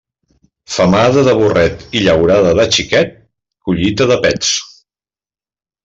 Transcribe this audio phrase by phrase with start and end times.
[0.75, 3.13] Femada de burret i llaurada de xiquet,
[3.69, 4.55] collita de pets.